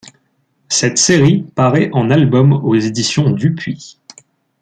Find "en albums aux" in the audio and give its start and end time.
1.93-2.73